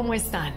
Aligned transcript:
¿cómo 0.00 0.14
están? 0.14 0.54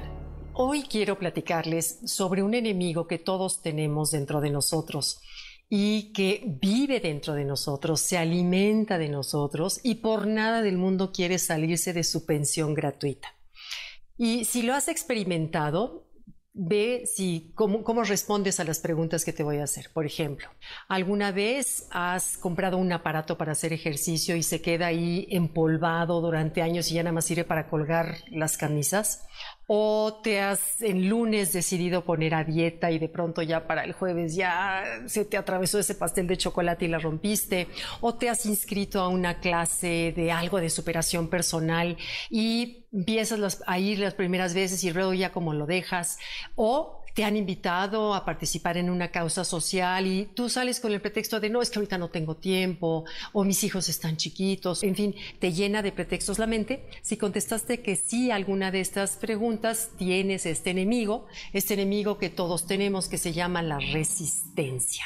Hoy 0.53 0.83
quiero 0.83 1.19
platicarles 1.19 1.99
sobre 2.05 2.43
un 2.43 2.53
enemigo 2.53 3.07
que 3.07 3.19
todos 3.19 3.61
tenemos 3.61 4.11
dentro 4.11 4.39
de 4.39 4.49
nosotros 4.49 5.19
y 5.69 6.13
que 6.13 6.43
vive 6.61 7.01
dentro 7.01 7.33
de 7.33 7.43
nosotros, 7.43 7.99
se 7.99 8.17
alimenta 8.17 8.97
de 8.97 9.09
nosotros 9.09 9.81
y 9.83 9.95
por 9.95 10.27
nada 10.27 10.61
del 10.61 10.77
mundo 10.77 11.11
quiere 11.11 11.39
salirse 11.39 11.91
de 11.91 12.05
su 12.05 12.25
pensión 12.25 12.73
gratuita. 12.73 13.35
Y 14.17 14.45
si 14.45 14.61
lo 14.61 14.75
has 14.75 14.87
experimentado, 14.87 16.07
ve 16.53 17.03
si 17.05 17.51
cómo, 17.55 17.83
cómo, 17.83 18.03
respondes 18.03 18.59
a 18.59 18.63
las 18.63 18.79
preguntas 18.79 19.25
que 19.25 19.33
te 19.33 19.43
voy 19.43 19.57
a 19.57 19.63
hacer. 19.63 19.89
Por 19.91 20.05
ejemplo, 20.05 20.49
¿alguna 20.87 21.31
vez 21.31 21.87
has 21.91 22.37
comprado 22.37 22.77
un 22.77 22.91
aparato 22.91 23.37
para 23.37 23.53
hacer 23.53 23.73
ejercicio 23.73 24.35
y 24.35 24.43
se 24.43 24.61
queda 24.61 24.87
ahí 24.87 25.27
empolvado 25.31 26.21
durante 26.21 26.61
años 26.61 26.91
y 26.91 26.95
ya 26.95 27.03
nada 27.03 27.13
más 27.13 27.25
sirve 27.25 27.43
para 27.43 27.67
colgar 27.67 28.17
las 28.29 28.57
camisas? 28.57 29.25
O 29.67 30.19
te 30.23 30.41
has 30.41 30.81
en 30.81 31.09
lunes 31.09 31.53
decidido 31.53 32.03
poner 32.03 32.35
a 32.35 32.43
dieta 32.43 32.91
y 32.91 32.99
de 32.99 33.09
pronto 33.09 33.41
ya 33.41 33.65
para 33.67 33.83
el 33.83 33.93
jueves 33.93 34.35
ya 34.35 34.83
se 35.05 35.25
te 35.25 35.37
atravesó 35.37 35.79
ese 35.79 35.95
pastel 35.95 36.27
de 36.27 36.37
chocolate 36.37 36.85
y 36.85 36.89
la 36.89 36.99
rompiste, 36.99 37.67
o 38.01 38.15
te 38.15 38.29
has 38.29 38.45
inscrito 38.45 38.99
a 38.99 39.07
una 39.07 39.39
clase 39.39 40.13
de 40.15 40.31
algo 40.31 40.59
de 40.59 40.69
superación 40.69 41.29
personal 41.29 41.97
y 42.29 42.85
empiezas 42.91 43.63
a 43.65 43.79
ir 43.79 43.99
las 43.99 44.13
primeras 44.13 44.53
veces 44.53 44.83
y 44.83 44.91
luego 44.91 45.13
ya 45.13 45.31
como 45.31 45.53
lo 45.53 45.65
dejas, 45.65 46.19
o 46.55 47.02
te 47.13 47.23
han 47.23 47.37
invitado 47.37 48.13
a 48.13 48.25
participar 48.25 48.77
en 48.77 48.89
una 48.89 49.09
causa 49.09 49.43
social 49.43 50.07
y 50.07 50.25
tú 50.33 50.49
sales 50.49 50.79
con 50.79 50.91
el 50.91 51.01
pretexto 51.01 51.39
de 51.39 51.49
no, 51.49 51.61
es 51.61 51.69
que 51.69 51.79
ahorita 51.79 51.97
no 51.97 52.09
tengo 52.09 52.35
tiempo 52.35 53.05
o 53.31 53.43
mis 53.43 53.63
hijos 53.63 53.89
están 53.89 54.17
chiquitos, 54.17 54.83
en 54.83 54.95
fin, 54.95 55.15
te 55.39 55.53
llena 55.53 55.81
de 55.81 55.91
pretextos 55.91 56.39
la 56.39 56.47
mente. 56.47 56.87
Si 57.01 57.17
contestaste 57.17 57.81
que 57.81 57.95
sí 57.95 58.31
alguna 58.31 58.71
de 58.71 58.81
estas 58.81 59.17
preguntas, 59.17 59.89
tienes 59.97 60.45
este 60.45 60.71
enemigo, 60.71 61.27
este 61.53 61.75
enemigo 61.75 62.17
que 62.17 62.29
todos 62.29 62.65
tenemos 62.65 63.07
que 63.07 63.17
se 63.17 63.33
llama 63.33 63.61
la 63.61 63.79
resistencia. 63.79 65.05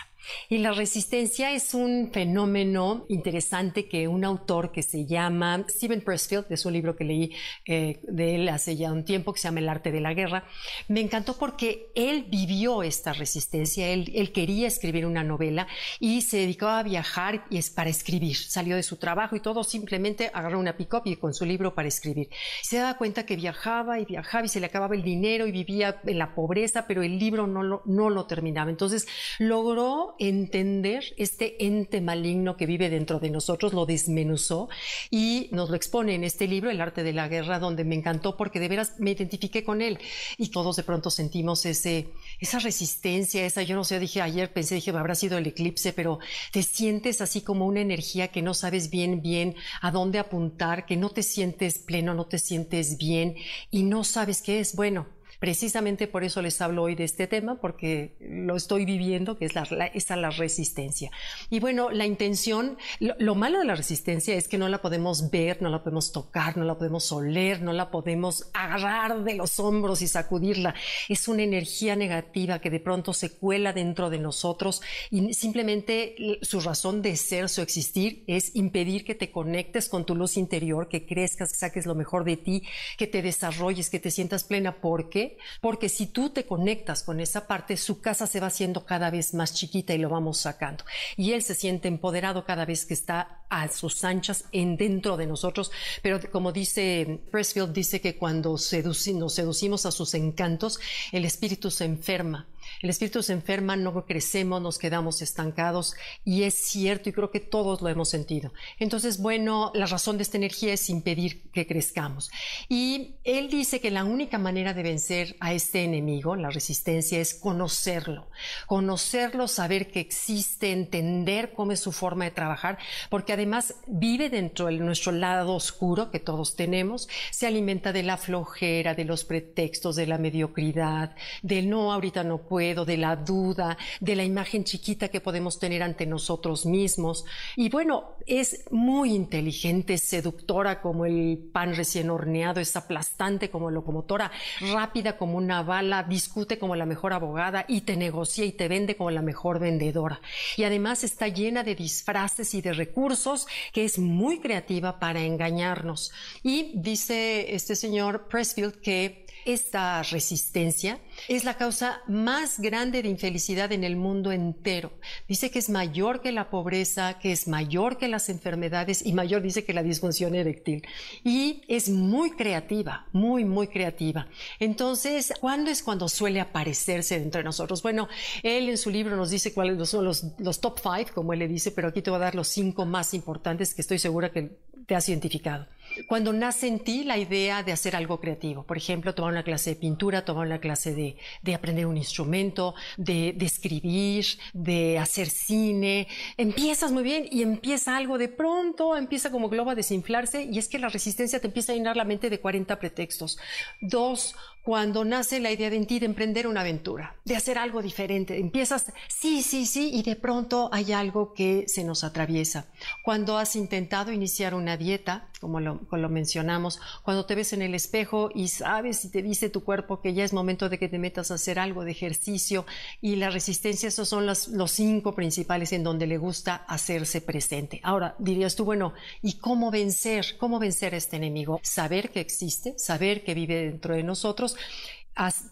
Y 0.50 0.60
la 0.60 0.72
resistencia 0.72 1.52
es 1.52 1.74
un 1.74 2.10
fenómeno 2.12 3.06
interesante 3.10 3.88
que 3.88 4.08
un 4.08 4.24
autor 4.24 4.72
que 4.72 4.84
se 4.84 5.06
llama 5.06 5.66
Stephen 5.70 6.02
Pressfield, 6.02 6.48
de 6.48 6.58
su 6.58 6.70
libro 6.70 6.96
que 6.96 7.04
leí 7.04 7.34
eh, 7.66 8.00
de 8.04 8.36
él 8.36 8.50
hace 8.50 8.76
ya 8.76 8.92
un 8.92 9.04
tiempo, 9.04 9.34
que 9.34 9.40
se 9.40 9.48
llama 9.48 9.60
El 9.60 9.70
arte 9.70 9.92
de 9.92 10.02
la 10.02 10.14
guerra, 10.14 10.46
me 10.88 11.02
encantó 11.02 11.38
porque 11.38 11.92
él 11.96 12.26
vivió 12.30 12.84
esta 12.84 13.14
resistencia, 13.14 13.90
él, 13.90 14.12
él 14.16 14.32
quería 14.32 14.68
escribir 14.68 15.06
una 15.06 15.24
novela 15.24 15.68
y 16.00 16.22
se 16.22 16.38
dedicaba 16.38 16.80
a 16.80 16.84
viajar 16.84 17.46
y 17.50 17.58
es 17.58 17.70
para 17.70 17.90
escribir. 17.90 18.36
Salió 18.36 18.76
de 18.76 18.84
su 18.84 18.98
trabajo 18.98 19.36
y 19.36 19.40
todo, 19.40 19.64
simplemente 19.64 20.32
agarró 20.34 20.60
una 20.60 20.78
pick-up 20.78 21.04
y 21.06 21.16
con 21.16 21.34
su 21.34 21.46
libro 21.46 21.74
para 21.76 21.88
escribir. 21.88 22.30
Se 22.62 22.78
daba 22.78 22.98
cuenta 22.98 23.26
que 23.26 23.36
viajaba 23.36 24.00
y 24.00 24.06
viajaba 24.06 24.46
y 24.46 24.50
se 24.50 24.60
le 24.60 24.66
acababa 24.66 24.96
el 24.96 25.04
dinero 25.04 25.48
y 25.48 25.52
vivía 25.52 26.02
en 26.06 26.18
la 26.18 26.36
pobreza, 26.36 26.86
pero 26.88 27.04
el 27.04 27.18
libro 27.20 27.48
no 27.48 27.64
lo, 27.64 27.82
no 27.86 28.10
lo 28.10 28.26
terminaba. 28.26 28.70
Entonces 28.70 29.08
logró 29.40 30.16
entender 30.20 31.04
este 31.18 31.66
ente 31.66 32.02
maligno 32.02 32.58
que 32.58 32.66
vive 32.66 32.90
dentro 32.90 33.20
de 33.20 33.30
nosotros, 33.30 33.74
lo 33.74 33.86
desmenuzó 33.86 34.70
y 35.10 35.50
nos 35.52 35.70
lo 35.70 35.76
expone 35.76 36.16
en 36.16 36.24
este 36.24 36.48
libro, 36.48 36.70
El 36.70 36.82
arte 36.82 37.04
de 37.04 37.14
la 37.14 37.28
guerra, 37.28 37.60
donde 37.60 37.84
me 37.84 37.96
encantó 37.96 38.38
porque 38.38 38.60
de 38.60 38.68
veras 38.68 38.94
me 39.00 39.12
identifiqué 39.12 39.64
con 39.64 39.82
él 39.82 40.00
y 40.38 40.50
todos 40.50 40.76
de 40.76 40.84
pronto 40.84 41.10
sentimos 41.10 41.66
ese, 41.66 42.10
esa 42.40 42.60
resistencia, 42.60 43.46
esa, 43.46 43.64
yo 43.64 43.76
no 43.76 43.84
sé, 43.84 44.00
dije 44.00 44.22
ayer, 44.22 44.52
pensé, 44.52 44.76
dije, 44.76 44.92
habrá 44.92 45.16
sido 45.16 45.38
el 45.38 45.48
eclipse, 45.48 45.94
pero 45.94 46.20
te 46.52 46.64
sientes 46.64 47.22
así 47.22 47.42
como 47.42 47.66
una 47.66 47.82
energía 47.82 48.30
que 48.30 48.42
no 48.42 48.54
sabes 48.54 48.90
bien, 48.90 49.22
bien 49.22 49.56
a 49.82 49.92
dónde 49.92 50.20
apuntar, 50.20 50.86
que 50.86 50.98
no 50.98 51.10
te 51.10 51.24
sientes 51.24 51.80
pleno, 51.80 52.14
no 52.14 52.26
te 52.26 52.40
sientes 52.40 52.98
bien 52.98 53.36
y 53.72 53.84
no 53.84 54.04
sabes 54.04 54.42
qué 54.42 54.60
es. 54.60 54.76
Bueno, 54.76 55.17
Precisamente 55.40 56.08
por 56.08 56.24
eso 56.24 56.42
les 56.42 56.60
hablo 56.62 56.84
hoy 56.84 56.96
de 56.96 57.04
este 57.04 57.28
tema, 57.28 57.60
porque 57.62 58.16
lo 58.20 58.56
estoy 58.56 58.86
viviendo, 58.86 59.38
que 59.38 59.46
es 59.46 59.54
la, 59.54 59.68
la 60.16 60.30
resistencia. 60.32 61.12
Y 61.50 61.60
bueno, 61.60 61.92
la 61.92 62.06
intención, 62.06 62.78
lo, 63.00 63.36
malo 63.36 63.60
de 63.60 63.66
la 63.66 63.76
resistencia 63.76 64.36
es 64.36 64.48
que 64.48 64.58
no 64.58 64.68
la 64.68 64.82
podemos 64.82 65.30
ver, 65.30 65.62
no 65.62 65.70
la 65.70 65.84
podemos 65.84 66.12
tocar, 66.12 66.58
no 66.58 66.64
la 66.64 66.78
podemos 66.78 67.12
oler, 67.12 67.62
no 67.62 67.74
la 67.74 67.92
podemos 67.92 68.50
agarrar 68.54 69.24
de 69.24 69.36
los 69.36 69.60
hombros 69.60 70.02
y 70.02 70.08
sacudirla. 70.08 70.74
Es 71.08 71.28
una 71.28 71.44
energía 71.44 71.96
negativa 71.96 72.60
que 72.60 72.70
de 72.70 72.80
pronto 72.80 73.14
se 73.14 73.38
cuela 73.38 73.74
dentro 73.74 74.10
de 74.10 74.20
nosotros 74.20 74.82
y 75.12 75.34
simplemente 75.34 76.16
su 76.42 76.60
razón 76.62 77.02
de 77.02 77.16
ser, 77.16 77.50
su 77.50 77.62
existir, 77.62 78.24
es 78.28 78.56
impedir 78.56 79.06
que 79.06 79.16
te 79.16 79.32
conectes 79.32 79.88
con 79.88 80.06
tu 80.06 80.16
luz 80.16 80.38
interior, 80.38 80.88
que 80.88 81.06
crezcas, 81.06 81.52
que 81.52 81.58
saques 81.58 81.86
lo 81.86 81.96
mejor 81.96 82.24
de 82.24 82.38
ti, 82.38 82.64
que 82.98 83.08
te 83.08 83.22
desarrolles, 83.22 83.90
que 83.90 84.00
te 84.00 84.12
sientas 84.12 84.44
plena. 84.44 84.82
¿Por 84.82 85.10
qué? 85.10 85.27
Porque 85.62 85.90
si 85.90 86.08
tú 86.08 86.30
te 86.30 86.46
conectas 86.46 87.04
con 87.04 87.20
esa 87.20 87.48
parte, 87.48 87.78
su 87.78 88.02
casa 88.02 88.28
se 88.28 88.40
va 88.40 88.48
haciendo 88.48 88.86
cada 88.86 89.10
vez 89.10 89.34
más 89.34 89.54
chiquita 89.54 89.94
y 89.94 89.98
lo 89.98 90.10
vamos 90.10 90.40
sacando. 90.40 90.84
Y 91.16 91.34
él 91.34 91.42
se 91.44 91.56
siente 91.56 91.88
empoderado 91.88 92.46
cada 92.46 92.66
vez 92.66 92.86
que 92.86 92.94
está 92.94 93.44
a 93.50 93.68
sus 93.70 94.04
anchas 94.04 94.46
en 94.52 94.78
dentro 94.78 95.18
de 95.18 95.28
nosotros. 95.28 95.72
Pero 96.02 96.20
como 96.32 96.52
dice 96.52 97.22
Pressfield, 97.32 97.74
dice 97.74 98.02
que 98.02 98.18
cuando 98.18 98.52
nos 98.52 99.34
seducimos 99.34 99.86
a 99.86 99.92
sus 99.92 100.14
encantos, 100.14 100.80
el 101.12 101.26
espíritu 101.26 101.72
se 101.72 101.86
enferma 101.86 102.48
el 102.82 102.90
espíritu 102.90 103.24
se 103.24 103.34
enferma, 103.34 103.76
no 103.76 104.06
crecemos, 104.06 104.62
nos 104.62 104.78
quedamos 104.78 105.22
estancados 105.22 105.96
y 106.24 106.44
es 106.44 106.54
cierto 106.54 107.10
y 107.10 107.14
creo 107.14 107.32
que 107.32 107.40
todos 107.40 107.82
lo 107.82 107.90
hemos 107.90 108.10
sentido. 108.10 108.54
Entonces, 108.78 109.20
bueno, 109.20 109.72
la 109.74 109.88
razón 109.88 110.18
de 110.18 110.24
esta 110.24 110.38
energía 110.38 110.74
es 110.74 110.90
impedir 110.90 111.50
que 111.52 111.66
crezcamos. 111.66 112.30
Y 112.70 113.16
él 113.24 113.50
dice 113.50 113.80
que 113.80 113.90
la 113.90 114.04
única 114.04 114.38
manera 114.38 114.74
de 114.74 114.84
vencer 114.84 115.36
a 115.40 115.54
este 115.54 115.84
enemigo, 115.84 116.36
la 116.36 116.52
resistencia, 116.52 117.20
es 117.20 117.34
conocerlo. 117.34 118.30
Conocerlo, 118.68 119.48
saber 119.48 119.90
que 119.90 120.00
existe, 120.00 120.72
entender 120.72 121.54
cómo 121.54 121.72
es 121.72 121.80
su 121.80 121.92
forma 121.92 122.26
de 122.26 122.32
trabajar, 122.32 122.78
porque 123.10 123.34
además 123.34 123.76
vive 123.88 124.30
dentro 124.30 124.68
de 124.68 124.78
nuestro 124.78 125.12
lado 125.12 125.56
oscuro 125.56 126.12
que 126.12 126.20
todos 126.20 126.56
tenemos, 126.56 127.10
se 127.32 127.48
alimenta 127.48 127.92
de 127.92 128.04
la 128.04 128.18
flojera, 128.18 128.94
de 128.94 129.06
los 129.06 129.24
pretextos, 129.24 129.96
de 129.96 130.06
la 130.06 130.18
mediocridad, 130.18 131.16
del 131.42 131.70
no, 131.70 131.92
ahorita 131.92 132.24
no 132.24 132.38
puedo 132.40 132.67
de 132.76 132.98
la 132.98 133.16
duda, 133.16 133.78
de 134.00 134.16
la 134.16 134.24
imagen 134.24 134.64
chiquita 134.64 135.08
que 135.08 135.22
podemos 135.22 135.60
tener 135.60 135.84
ante 135.84 136.06
nosotros 136.06 136.66
mismos. 136.66 137.26
Y 137.56 137.70
bueno, 137.70 138.18
es 138.26 138.66
muy 138.72 139.14
inteligente, 139.14 139.98
seductora 139.98 140.82
como 140.82 141.06
el 141.06 141.50
pan 141.52 141.76
recién 141.76 142.10
horneado, 142.10 142.60
es 142.60 142.76
aplastante 142.76 143.50
como 143.50 143.72
locomotora, 143.72 144.32
rápida 144.74 145.18
como 145.18 145.38
una 145.38 145.64
bala, 145.64 146.04
discute 146.04 146.60
como 146.60 146.76
la 146.76 146.86
mejor 146.86 147.14
abogada 147.14 147.66
y 147.68 147.82
te 147.82 147.96
negocia 147.96 148.46
y 148.46 148.52
te 148.52 148.68
vende 148.68 148.96
como 148.96 149.12
la 149.12 149.22
mejor 149.22 149.60
vendedora. 149.60 150.20
Y 150.58 150.64
además 150.64 151.04
está 151.04 151.28
llena 151.28 151.64
de 151.64 151.76
disfraces 151.76 152.54
y 152.54 152.62
de 152.62 152.74
recursos 152.74 153.48
que 153.72 153.86
es 153.86 154.00
muy 154.00 154.40
creativa 154.40 155.00
para 155.00 155.22
engañarnos. 155.22 156.12
Y 156.44 156.72
dice 156.76 157.56
este 157.56 157.76
señor 157.76 158.28
Pressfield 158.28 158.80
que 158.82 159.26
esta 159.46 160.04
resistencia 160.04 161.00
es 161.30 161.46
la 161.46 161.56
causa 161.56 162.02
más 162.08 162.57
grande 162.60 163.02
de 163.02 163.10
infelicidad 163.10 163.72
en 163.72 163.84
el 163.84 163.96
mundo 163.96 164.32
entero. 164.32 164.92
Dice 165.28 165.52
que 165.52 165.60
es 165.60 165.70
mayor 165.70 166.22
que 166.22 166.32
la 166.32 166.50
pobreza, 166.50 167.20
que 167.20 167.32
es 167.32 167.48
mayor 167.48 167.98
que 167.98 168.08
las 168.08 168.30
enfermedades 168.30 169.06
y 169.06 169.14
mayor 169.14 169.42
dice 169.42 169.64
que 169.64 169.74
la 169.74 169.84
disfunción 169.84 170.36
eréctil. 170.36 170.84
Y 171.24 171.62
es 171.68 171.90
muy 171.90 172.32
creativa, 172.32 173.08
muy, 173.14 173.46
muy 173.46 173.68
creativa. 173.68 174.28
Entonces, 174.60 175.34
¿cuándo 175.40 175.72
es 175.72 175.84
cuando 175.84 176.10
suele 176.10 176.40
aparecerse 176.40 177.16
entre 177.16 177.44
nosotros? 177.44 177.82
Bueno, 177.82 178.08
él 178.44 178.70
en 178.70 178.78
su 178.78 178.90
libro 178.90 179.16
nos 179.16 179.30
dice 179.30 179.54
cuáles 179.54 179.90
son 179.90 180.06
los, 180.06 180.26
los 180.40 180.60
top 180.60 180.80
five, 180.80 181.08
como 181.14 181.34
él 181.34 181.40
le 181.40 181.48
dice, 181.48 181.72
pero 181.72 181.90
aquí 181.90 182.02
te 182.02 182.10
voy 182.10 182.18
a 182.18 182.24
dar 182.24 182.36
los 182.36 182.48
cinco 182.48 182.86
más 182.86 183.14
importantes 183.14 183.74
que 183.74 183.82
estoy 183.82 184.00
segura 184.00 184.32
que 184.32 184.58
te 184.86 184.96
has 184.96 185.08
identificado 185.10 185.68
cuando 186.08 186.34
nace 186.34 186.68
en 186.68 186.80
ti 186.80 187.04
la 187.04 187.18
idea 187.18 187.64
de 187.64 187.72
hacer 187.72 187.96
algo 187.96 188.20
creativo. 188.20 188.64
Por 188.64 188.78
ejemplo, 188.78 189.16
tomar 189.16 189.32
una 189.32 189.44
clase 189.44 189.72
de 189.72 189.76
pintura, 189.78 190.26
tomar 190.26 190.46
una 190.46 190.60
clase 190.60 190.94
de, 190.94 191.18
de 191.42 191.56
aprender 191.56 191.86
un 191.86 191.98
instrumento, 191.98 192.76
de, 192.98 193.34
de, 193.36 193.46
escribir, 193.46 194.26
de 194.54 195.00
hacer 195.00 195.30
cine. 195.30 196.08
Empiezas 196.38 196.92
muy 196.92 197.04
bien 197.04 197.28
y 197.32 197.42
empieza 197.42 197.98
algo 197.98 198.18
de 198.18 198.28
pronto, 198.28 198.96
empieza 198.96 199.32
como 199.32 199.50
globo 199.50 199.72
a 199.72 199.76
desinflarse 199.76 200.44
y 200.44 200.58
es 200.58 200.68
que 200.68 200.80
la 200.80 200.90
resistencia 200.90 201.40
te 201.40 201.48
empieza 201.48 201.72
a 201.72 201.76
llenar 201.76 201.98
la 201.98 202.06
mente 202.06 202.30
de 202.30 202.40
40 202.40 202.80
pretextos. 202.80 203.38
Dos, 203.82 204.36
cuando 204.68 205.06
nace 205.06 205.40
la 205.40 205.50
idea 205.50 205.70
de 205.70 205.86
ti 205.86 205.98
de 205.98 206.08
emprender 206.08 206.46
una 206.46 206.60
aventura, 206.60 207.16
de 207.24 207.38
hacer 207.38 207.58
algo 207.58 207.82
diferente. 207.82 208.38
Empiezas, 208.38 208.92
sí, 209.08 209.42
sí, 209.42 209.66
sí, 209.66 209.92
y 209.94 210.04
de 210.04 210.18
pronto 210.18 210.70
hay 210.74 210.92
algo 210.92 211.34
que 211.34 211.64
se 211.68 211.86
nos 211.86 212.04
atraviesa. 212.04 212.66
Cuando 213.02 213.38
has 213.38 213.56
intentado 213.56 214.12
iniciar 214.12 214.54
una 214.54 214.76
dieta, 214.76 215.30
como 215.40 215.62
lo, 215.62 216.10
mencionamos, 216.10 216.82
cuando 217.04 217.26
te 217.26 217.36
ves 217.36 217.54
en 217.54 217.62
el 217.62 217.76
espejo 217.76 218.30
y 218.36 218.50
sabes 218.50 219.06
y 219.06 219.10
te 219.10 219.22
dice 219.22 219.50
tu 219.50 219.64
cuerpo 219.64 220.02
que 220.02 220.14
ya 220.14 220.26
es 220.26 220.34
momento 220.34 220.68
de 220.68 220.78
que 220.78 220.90
te 220.90 221.00
metas 221.00 221.32
a 221.32 221.36
hacer 221.36 221.60
algo 221.60 221.86
de 221.86 221.92
ejercicio 221.92 222.66
y 223.00 223.16
la 223.16 223.30
resistencia, 223.30 223.88
esos 223.88 224.10
son 224.10 224.26
los, 224.26 224.50
los 224.50 224.72
cinco 224.72 225.16
principales 225.16 225.72
en 225.72 225.84
donde 225.84 226.08
le 226.08 226.18
gusta 226.18 226.56
hacerse 226.68 227.22
presente. 227.22 227.80
Ahora, 227.84 228.16
dirías 228.20 228.58
tú, 228.58 228.66
bueno, 228.66 228.94
¿y 229.22 229.38
cómo 229.38 229.72
vencer? 229.72 230.36
¿Cómo 230.38 230.60
vencer 230.60 230.94
a 230.94 230.98
este 230.98 231.16
enemigo? 231.16 231.62
Saber 231.64 232.10
que 232.10 232.20
existe, 232.20 232.74
saber 232.78 233.24
que 233.24 233.34
vive 233.34 233.64
dentro 233.64 233.96
de 233.96 234.04
nosotros 234.04 234.57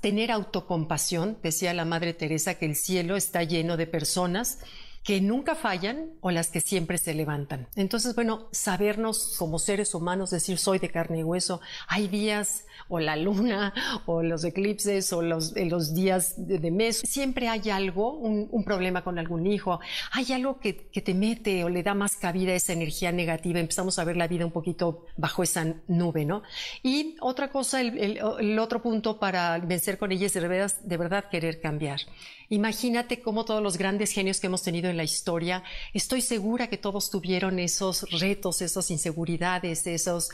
tener 0.01 0.31
autocompasión, 0.31 1.37
decía 1.41 1.73
la 1.73 1.85
Madre 1.85 2.13
Teresa 2.13 2.55
que 2.55 2.65
el 2.65 2.75
cielo 2.75 3.15
está 3.15 3.43
lleno 3.43 3.77
de 3.77 3.87
personas 3.87 4.59
que 5.05 5.21
nunca 5.21 5.53
fallan 5.53 6.09
o 6.19 6.31
las 6.31 6.49
que 6.49 6.61
siempre 6.61 6.97
se 6.97 7.13
levantan. 7.13 7.67
Entonces, 7.75 8.15
bueno, 8.15 8.47
sabernos 8.51 9.35
como 9.37 9.59
seres 9.59 9.93
humanos, 9.93 10.31
decir 10.31 10.57
soy 10.57 10.79
de 10.79 10.89
carne 10.89 11.19
y 11.19 11.23
hueso, 11.23 11.61
hay 11.87 12.07
días 12.07 12.65
o 12.87 12.99
la 12.99 13.15
luna 13.15 13.71
o 14.07 14.23
los 14.23 14.43
eclipses 14.43 15.13
o 15.13 15.21
los, 15.21 15.53
los 15.55 15.93
días 15.93 16.33
de, 16.37 16.71
mes, 16.71 17.03
siempre 17.05 17.47
hay 17.47 17.69
algo, 17.69 18.13
un, 18.17 18.63
problema 18.65 19.03
con 19.03 19.19
algún 19.19 19.45
hijo, 19.45 19.79
hay 20.11 20.33
algo 20.33 20.59
que, 20.59 20.73
te 20.73 21.13
mete 21.13 21.63
o 21.63 21.69
le 21.69 21.83
da 21.83 21.93
más 21.93 22.15
cabida 22.15 22.53
a 22.53 22.55
esa 22.55 22.73
energía 22.73 23.11
negativa, 23.11 23.59
empezamos 23.59 23.99
a 23.99 24.03
ver 24.05 24.17
la 24.17 24.27
vida 24.27 24.43
un 24.43 24.51
poquito 24.51 25.05
bajo 25.17 25.43
esa 25.43 25.75
nube, 25.87 26.25
¿no? 26.25 26.41
Y 26.81 27.15
otra 27.21 27.51
cosa, 27.51 27.79
el, 27.79 28.19
el 28.39 28.57
otro 28.57 28.81
punto 28.81 29.19
para 29.19 29.59
vencer 29.59 29.99
con 29.99 30.11
ella 30.11 30.25
es 30.25 30.33
de 30.33 30.39
verdad, 30.39 30.71
de 30.83 30.97
verdad 30.97 31.25
querer 31.29 31.61
cambiar. 31.61 32.01
Imagínate 32.49 33.21
cómo 33.21 33.45
todos 33.45 33.61
los 33.61 33.77
grandes 33.77 34.11
genios 34.11 34.39
que 34.39 34.47
hemos 34.47 34.61
tenido 34.61 34.89
en 34.89 34.94
la 34.95 35.03
historia, 35.03 35.63
estoy 35.93 36.21
segura 36.21 36.67
que 36.67 36.77
todos 36.77 37.09
tuvieron 37.09 37.59
esos 37.59 38.09
retos, 38.19 38.61
esas 38.61 38.89
inseguridades, 38.91 39.85
esas 39.87 40.29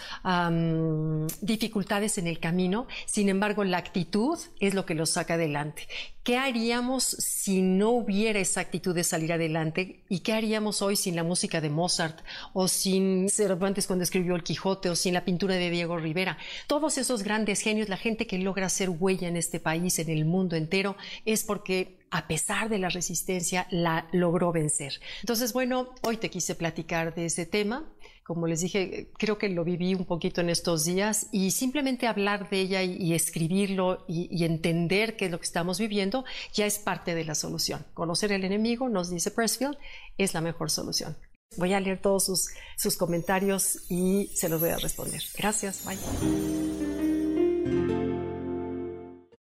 dificultades 1.41 2.17
en 2.17 2.27
el 2.27 2.39
camino. 2.39 2.87
Sin 3.05 3.29
embargo, 3.29 3.63
la 3.63 3.77
actitud 3.77 4.37
es 4.59 4.73
lo 4.73 4.85
que 4.85 4.95
los 4.95 5.11
saca 5.11 5.35
adelante. 5.35 5.87
¿Qué 6.23 6.37
haríamos 6.37 7.03
si 7.03 7.63
no 7.63 7.89
hubiera 7.89 8.39
esa 8.39 8.61
actitud 8.61 8.93
de 8.93 9.03
salir 9.03 9.33
adelante? 9.33 10.03
¿Y 10.07 10.19
qué 10.19 10.33
haríamos 10.33 10.83
hoy 10.83 10.95
sin 10.95 11.15
la 11.15 11.23
música 11.23 11.61
de 11.61 11.71
Mozart 11.71 12.19
o 12.53 12.67
sin 12.67 13.27
Cervantes 13.27 13.87
cuando 13.87 14.03
escribió 14.03 14.35
El 14.35 14.43
Quijote 14.43 14.89
o 14.91 14.95
sin 14.95 15.15
la 15.15 15.25
pintura 15.25 15.55
de 15.55 15.71
Diego 15.71 15.97
Rivera? 15.97 16.37
Todos 16.67 16.99
esos 16.99 17.23
grandes 17.23 17.61
genios, 17.61 17.89
la 17.89 17.97
gente 17.97 18.27
que 18.27 18.37
logra 18.37 18.67
hacer 18.67 18.91
huella 18.91 19.27
en 19.29 19.35
este 19.35 19.59
país, 19.59 19.97
en 19.97 20.09
el 20.09 20.25
mundo 20.25 20.55
entero, 20.55 20.95
es 21.25 21.43
porque 21.43 22.00
a 22.11 22.27
pesar 22.27 22.69
de 22.69 22.77
la 22.77 22.89
resistencia, 22.89 23.67
la 23.71 24.07
logró 24.11 24.51
vencer. 24.51 24.99
Entonces, 25.21 25.53
bueno, 25.53 25.89
hoy 26.03 26.17
te 26.17 26.29
quise 26.29 26.55
platicar 26.55 27.15
de 27.15 27.25
ese 27.25 27.45
tema. 27.45 27.89
Como 28.23 28.47
les 28.47 28.61
dije, 28.61 29.09
creo 29.17 29.37
que 29.37 29.49
lo 29.49 29.63
viví 29.63 29.95
un 29.95 30.05
poquito 30.05 30.41
en 30.41 30.49
estos 30.49 30.85
días 30.85 31.27
y 31.31 31.51
simplemente 31.51 32.07
hablar 32.07 32.49
de 32.49 32.59
ella 32.59 32.83
y, 32.83 33.13
escribirlo 33.13 34.05
y, 34.07 34.43
entender 34.45 35.17
qué 35.17 35.25
es 35.25 35.31
lo 35.31 35.39
que 35.39 35.45
estamos 35.45 35.79
viviendo 35.79 36.23
ya 36.53 36.65
es 36.65 36.77
parte 36.79 37.15
de 37.15 37.25
la 37.25 37.35
solución. 37.35 37.85
Conocer 37.93 38.31
el 38.31 38.43
enemigo, 38.43 38.89
nos 38.89 39.09
dice 39.09 39.31
Pressfield, 39.31 39.77
es 40.17 40.33
la 40.33 40.41
mejor 40.41 40.69
solución. 40.69 41.17
Voy 41.57 41.73
a 41.73 41.79
leer 41.79 41.99
todos 41.99 42.25
sus, 42.25 42.49
sus 42.77 42.95
comentarios 42.95 43.79
y 43.89 44.27
se 44.33 44.47
los 44.47 44.61
voy 44.61 44.69
a 44.69 44.77
responder. 44.77 45.21
Gracias, 45.37 45.83
bye. 45.85 46.90